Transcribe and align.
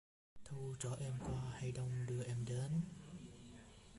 Thu 0.43 0.75
chở 0.79 0.89
em 0.99 1.13
qua 1.25 1.41
hay 1.59 1.71
đông 1.71 2.05
đưa 2.07 2.23
em 2.23 2.45
đến? 2.45 2.81